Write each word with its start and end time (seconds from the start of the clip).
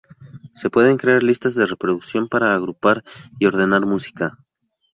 Se 0.55 0.71
pueden 0.71 0.97
crear 0.97 1.21
listas 1.21 1.53
de 1.53 1.67
reproducción 1.67 2.27
para 2.27 2.55
agrupar 2.55 3.03
y 3.39 3.45
ordenar 3.45 3.85
música. 3.85 4.35